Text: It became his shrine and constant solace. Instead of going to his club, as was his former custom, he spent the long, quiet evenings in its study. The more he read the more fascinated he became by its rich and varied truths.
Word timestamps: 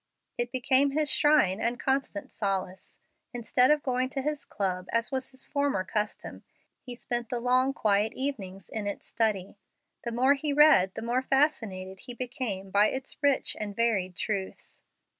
It 0.35 0.51
became 0.51 0.89
his 0.89 1.11
shrine 1.11 1.61
and 1.61 1.79
constant 1.79 2.31
solace. 2.31 2.97
Instead 3.35 3.69
of 3.69 3.83
going 3.83 4.09
to 4.09 4.23
his 4.23 4.45
club, 4.45 4.87
as 4.91 5.11
was 5.11 5.29
his 5.29 5.45
former 5.45 5.83
custom, 5.83 6.43
he 6.81 6.95
spent 6.95 7.29
the 7.29 7.39
long, 7.39 7.71
quiet 7.71 8.11
evenings 8.13 8.67
in 8.67 8.87
its 8.87 9.05
study. 9.05 9.59
The 10.03 10.11
more 10.11 10.33
he 10.33 10.53
read 10.53 10.95
the 10.95 11.03
more 11.03 11.21
fascinated 11.21 11.99
he 11.99 12.15
became 12.15 12.71
by 12.71 12.87
its 12.87 13.21
rich 13.21 13.55
and 13.59 13.75
varied 13.75 14.15
truths. 14.15 14.81